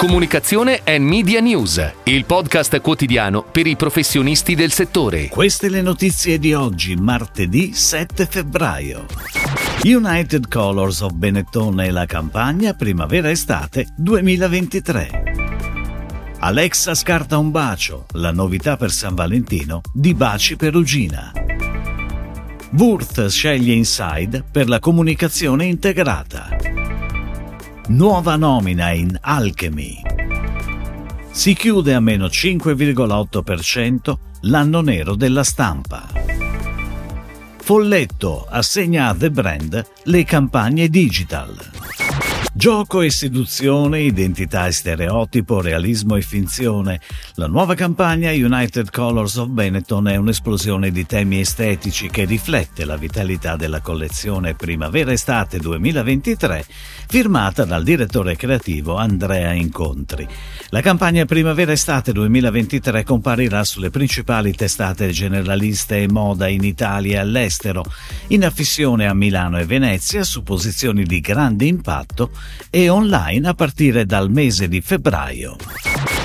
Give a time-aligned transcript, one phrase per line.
[0.00, 5.28] Comunicazione e Media News, il podcast quotidiano per i professionisti del settore.
[5.28, 9.04] Queste le notizie di oggi, martedì 7 febbraio.
[9.84, 15.34] United Colors of Benetton e la campagna primavera-estate 2023.
[16.38, 21.30] Alexa scarta un bacio, la novità per San Valentino di Baci Perugina.
[22.70, 26.79] Wurth sceglie Inside per la comunicazione integrata.
[27.90, 30.02] Nuova nomina in Alchemy.
[31.32, 36.06] Si chiude a meno 5,8% l'anno nero della stampa.
[37.58, 41.58] Folletto assegna a The Brand le campagne digital.
[42.52, 47.00] Gioco e seduzione, identità e stereotipo, realismo e finzione.
[47.36, 52.96] La nuova campagna United Colors of Benetton è un'esplosione di temi estetici che riflette la
[52.96, 56.66] vitalità della collezione Primavera-Estate 2023,
[57.08, 60.26] firmata dal direttore creativo Andrea Incontri.
[60.70, 67.84] La campagna Primavera-Estate 2023 comparirà sulle principali testate generaliste e moda in Italia e all'estero,
[68.28, 72.38] in affissione a Milano e Venezia su posizioni di grande impatto
[72.70, 75.56] e online a partire dal mese di febbraio.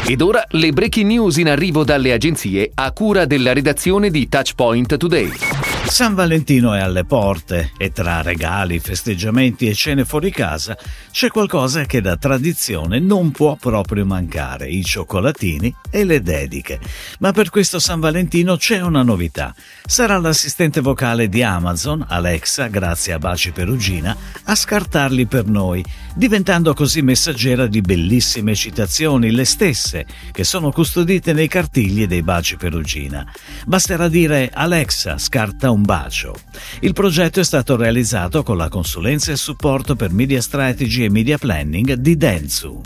[0.08, 4.98] Ed ora le breaking news in arrivo dalle agenzie a cura della redazione di Touchpoint
[4.98, 5.65] Today.
[5.88, 10.78] San Valentino è alle porte e tra regali, festeggiamenti e cene fuori casa
[11.12, 16.80] c'è qualcosa che da tradizione non può proprio mancare, i cioccolatini e le dediche.
[17.20, 19.56] Ma per questo San Valentino c'è una novità.
[19.86, 25.82] Sarà l'assistente vocale di Amazon, Alexa, grazie a Baci Perugina, a scartarli per noi,
[26.14, 32.58] diventando così messaggera di bellissime citazioni, le stesse che sono custodite nei cartigli dei Baci
[32.58, 33.26] Perugina.
[33.66, 36.36] Basterà dire Alexa, scarta un bacio.
[36.82, 41.38] Il progetto è stato realizzato con la consulenza e supporto per media strategy e media
[41.38, 42.82] planning di Dentsu.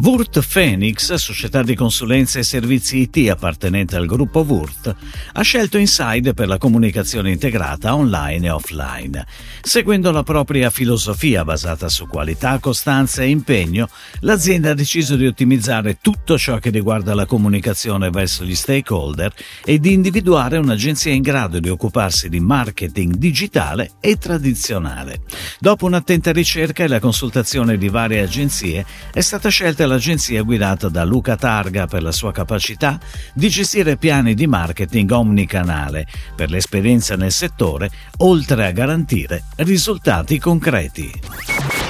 [0.00, 4.94] Wurt Phoenix, società di consulenza e servizi IT appartenente al gruppo Wurt,
[5.32, 9.26] ha scelto Inside per la comunicazione integrata online e offline.
[9.62, 13.88] Seguendo la propria filosofia basata su qualità, costanza e impegno,
[14.20, 19.32] l'azienda ha deciso di ottimizzare tutto ciò che riguarda la comunicazione verso gli stakeholder
[19.64, 25.20] e di individuare un'agenzia in grado di occuparsi di marketing digitale e tradizionale.
[25.60, 31.04] Dopo un'attenta ricerca e la consultazione di varie agenzie, è stata scelta l'agenzia guidata da
[31.04, 32.98] Luca Targa per la sua capacità
[33.32, 41.10] di gestire piani di marketing omnicanale per l'esperienza nel settore, oltre a garantire risultati concreti.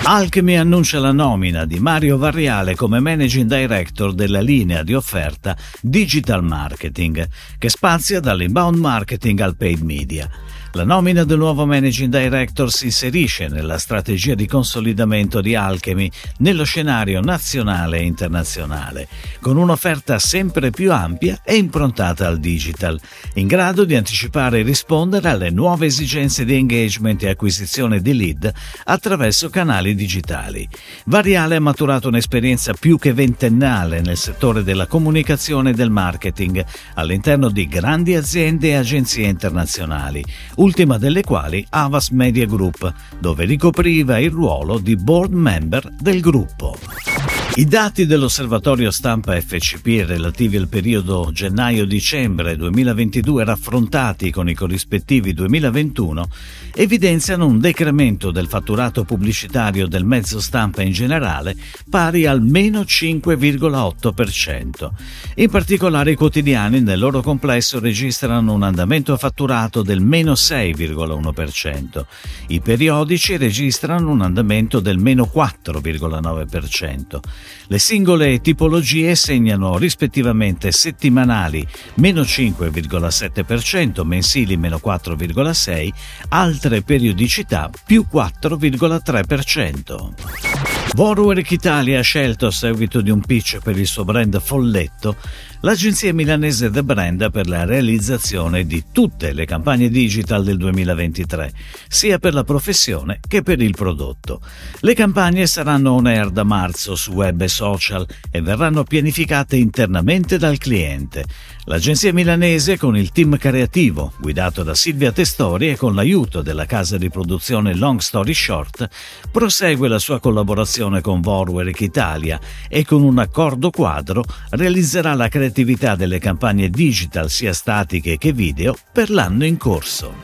[0.07, 6.45] Alchemy annuncia la nomina di Mario Varriale come Managing Director della linea di offerta Digital
[6.45, 7.27] Marketing,
[7.57, 10.29] che spazia dall'inbound marketing al paid media.
[10.77, 16.65] La nomina del nuovo Managing Director si inserisce nella strategia di consolidamento di Alchemy nello
[16.65, 19.07] scenario nazionale e internazionale,
[19.41, 22.99] con un'offerta sempre più ampia e improntata al digital,
[23.35, 28.53] in grado di anticipare e rispondere alle nuove esigenze di engagement e acquisizione di lead
[28.83, 30.69] attraverso canali digitali.
[31.05, 36.65] Variale ha maturato un'esperienza più che ventennale nel settore della comunicazione e del marketing
[36.95, 40.25] all'interno di grandi aziende e agenzie internazionali
[40.65, 47.14] ultima delle quali Avas Media Group, dove ricopriva il ruolo di board member del gruppo.
[47.57, 56.29] I dati dell'osservatorio stampa FCP relativi al periodo gennaio-dicembre 2022 raffrontati con i corrispettivi 2021
[56.75, 61.55] evidenziano un decremento del fatturato pubblicitario del mezzo stampa in generale
[61.89, 64.91] pari al meno 5,8%.
[65.37, 72.05] In particolare i quotidiani nel loro complesso registrano un andamento fatturato del meno 6,1%.
[72.49, 77.21] I periodici registrano un andamento del meno 4,9%.
[77.67, 85.91] Le singole tipologie segnano rispettivamente settimanali meno 5,7%, mensili meno 4,6%,
[86.29, 90.74] altre periodicità più 4,3%.
[90.97, 95.17] Warwick Italia ha scelto a seguito di un pitch per il suo brand Folletto
[95.65, 101.53] l'agenzia milanese The Brand per la realizzazione di tutte le campagne digital del 2023,
[101.89, 104.43] sia per la professione che per il prodotto.
[104.81, 110.37] Le campagne saranno on air da marzo su web e social e verranno pianificate internamente
[110.37, 111.25] dal cliente.
[111.65, 116.99] L'agenzia milanese, con il team creativo guidato da Silvia Testori e con l'aiuto della casa
[116.99, 118.87] di produzione Long Story Short,
[119.31, 122.39] prosegue la sua collaborazione con Warwick Italia
[122.69, 128.77] e con un accordo quadro realizzerà la creatività delle campagne digital sia statiche che video
[128.93, 130.15] per l'anno in corso.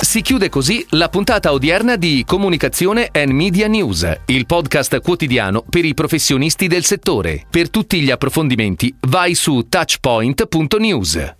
[0.00, 5.84] Si chiude così la puntata odierna di Comunicazione and Media News, il podcast quotidiano per
[5.84, 7.44] i professionisti del settore.
[7.50, 11.34] Per tutti gli approfondimenti vai su touchpoint.news.